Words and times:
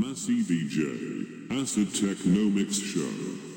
Massey 0.00 0.42
DJ, 0.42 1.50
Acid 1.50 1.88
Technomix 1.88 2.80
Show. 2.82 3.49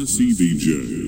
Massey 0.00 0.32
VJ. 0.32 0.99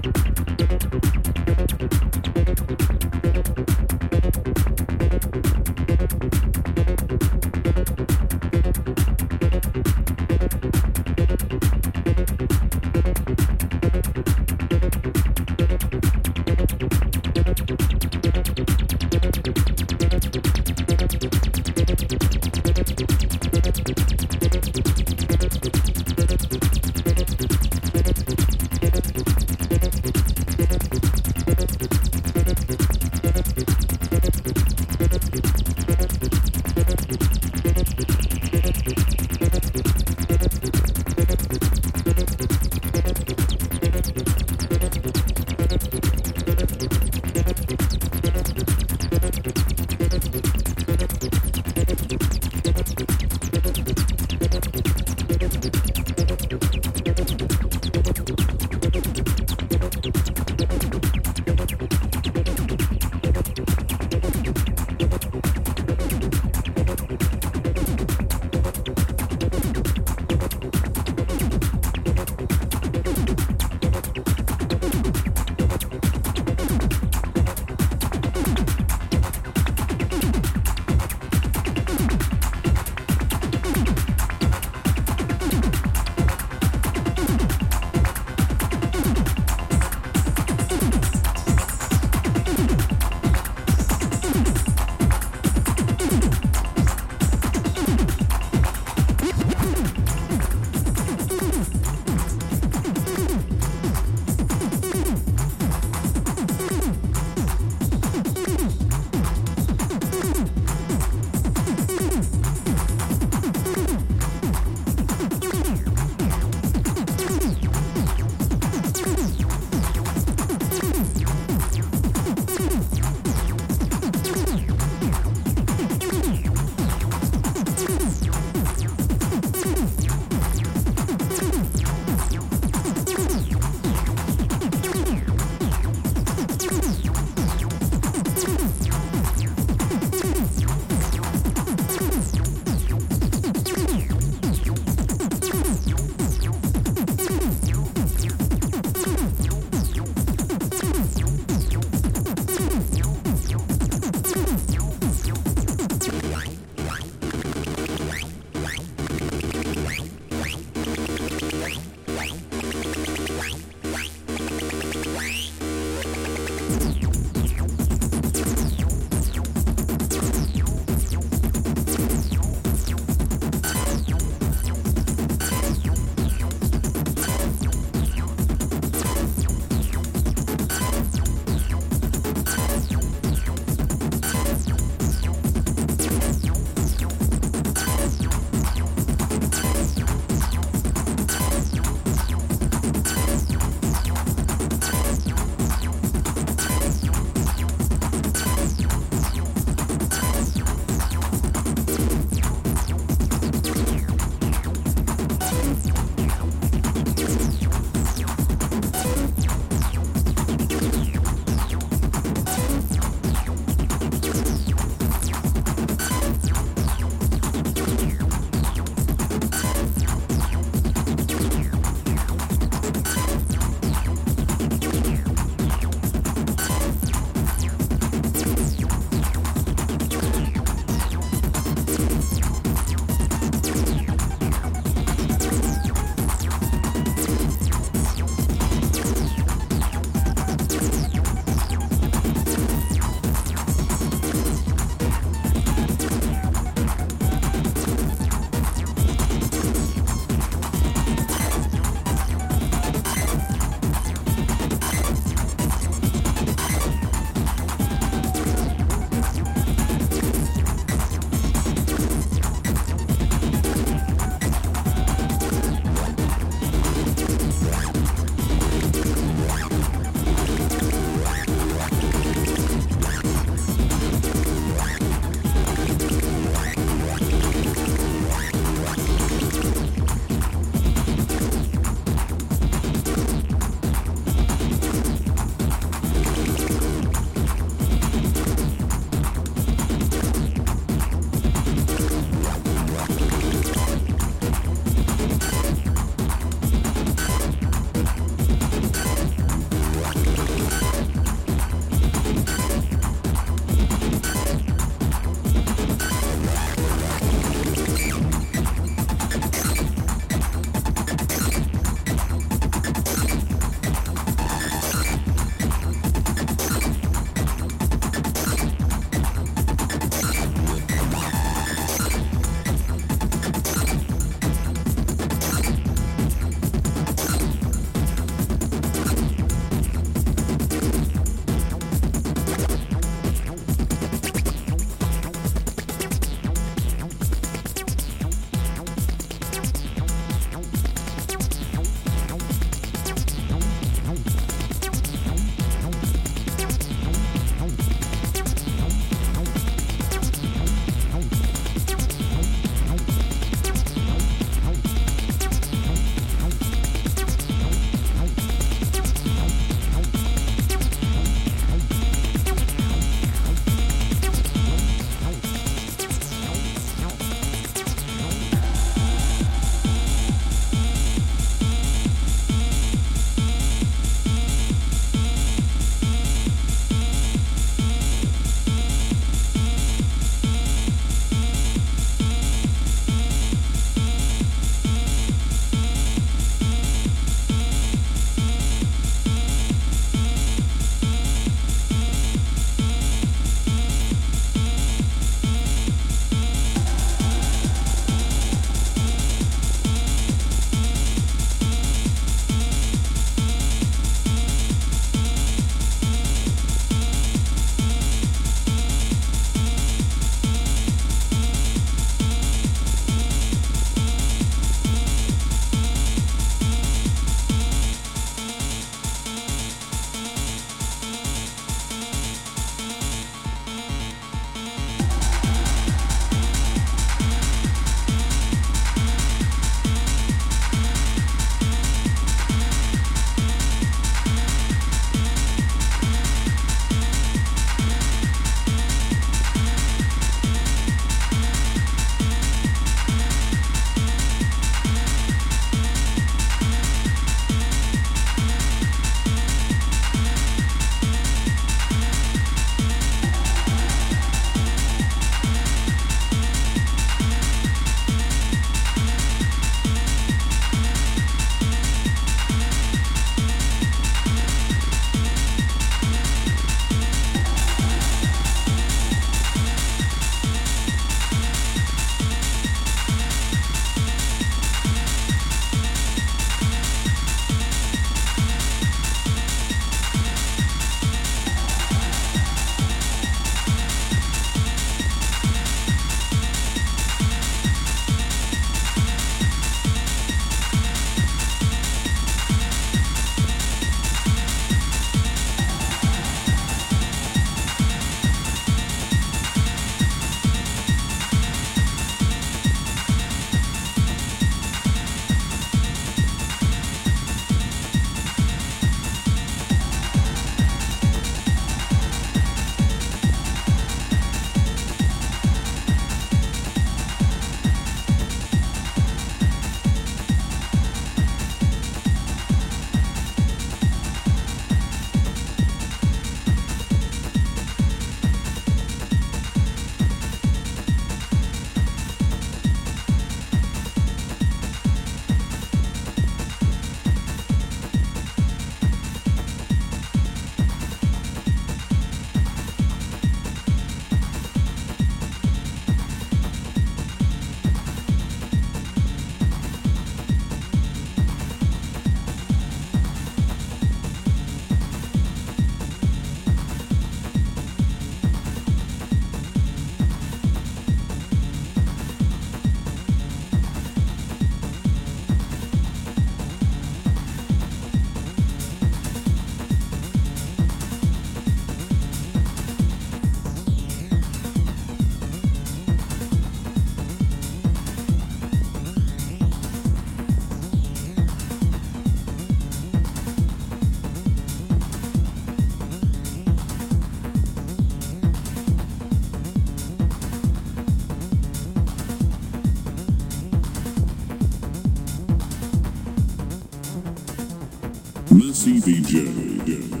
Messy 598.31 598.79
VJ. 598.79 600.00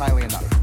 highly 0.00 0.22
enough. 0.22 0.59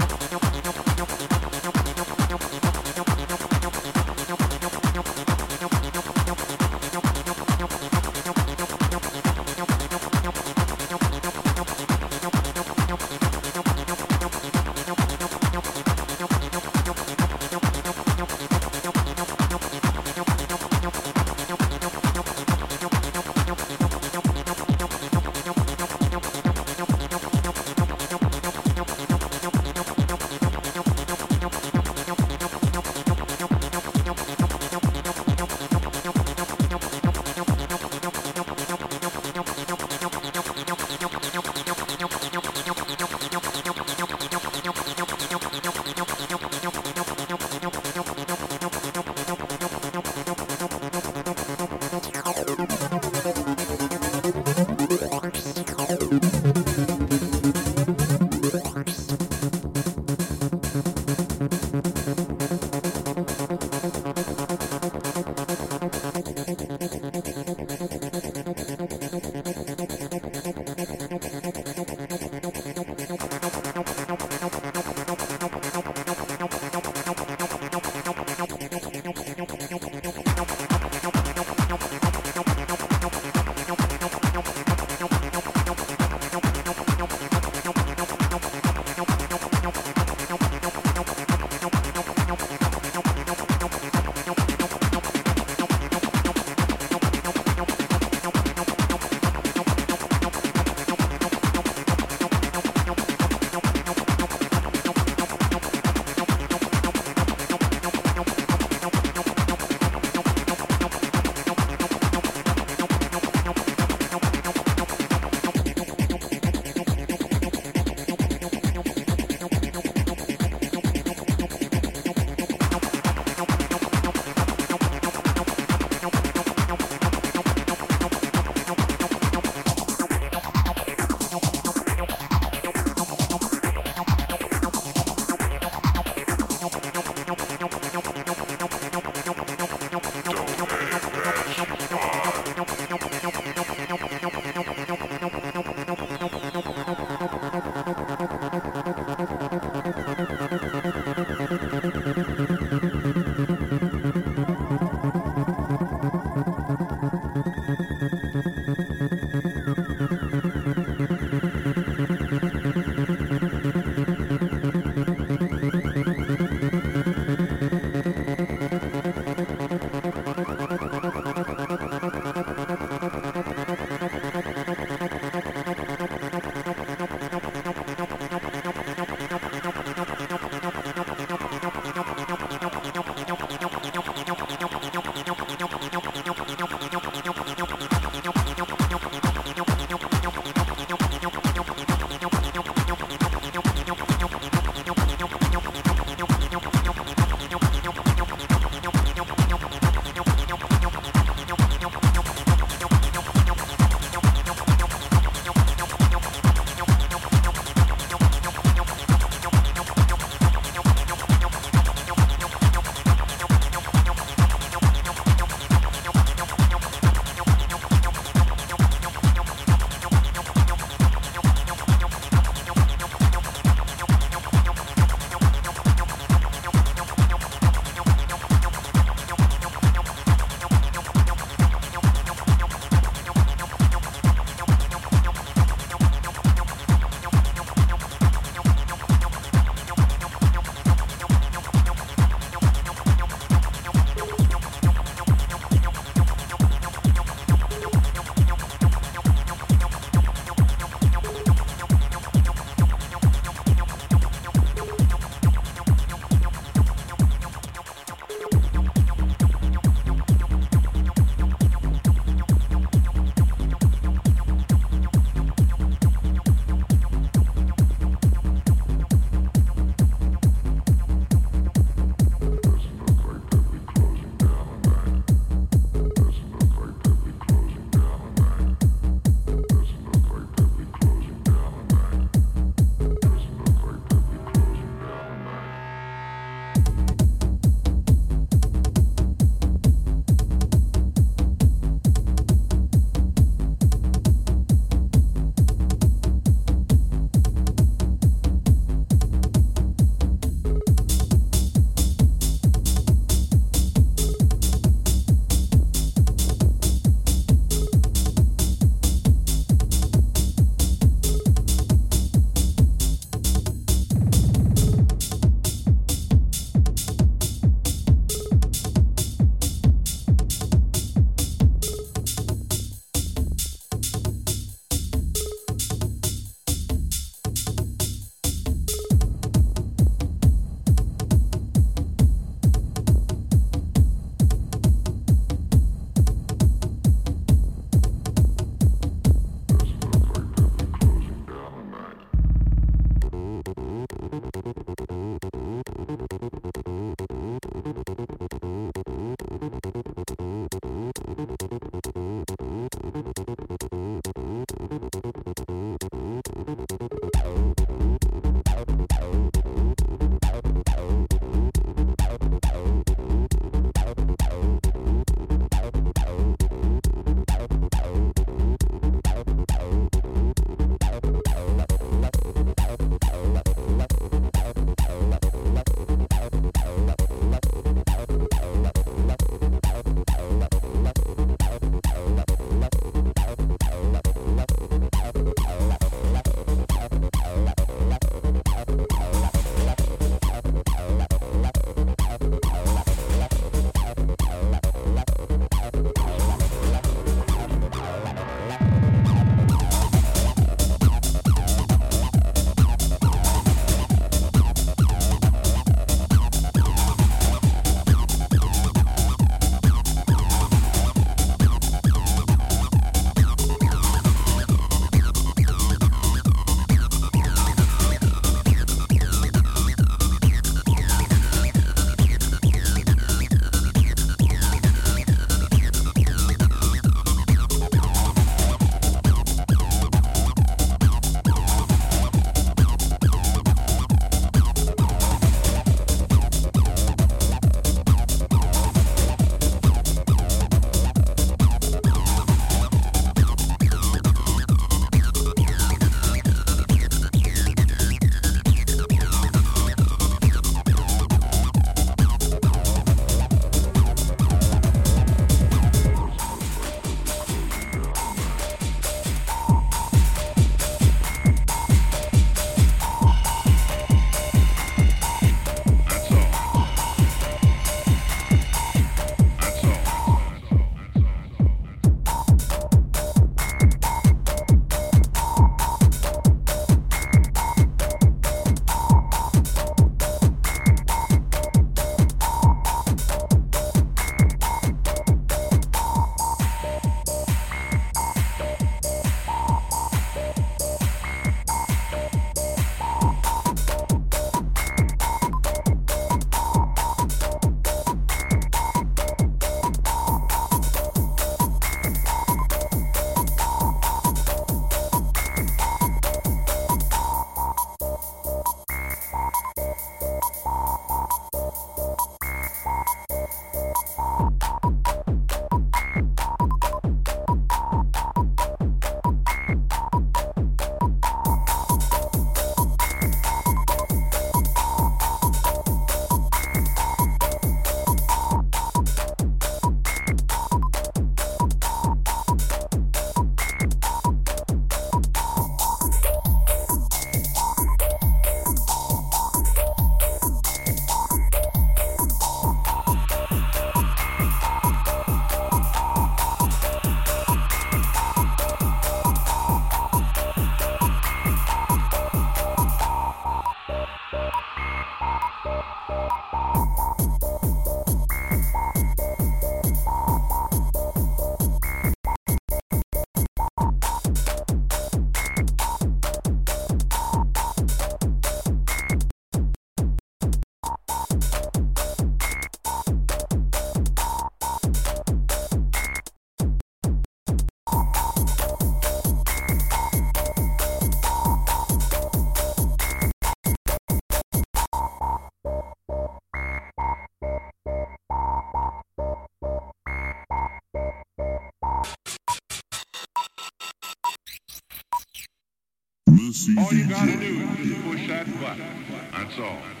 That's 599.51 599.59
all. 599.59 600.00